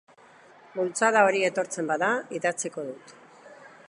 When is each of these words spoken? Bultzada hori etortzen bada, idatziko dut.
Bultzada 0.77 1.21
hori 1.27 1.43
etortzen 1.49 1.91
bada, 1.93 2.09
idatziko 2.39 2.87
dut. 2.89 3.15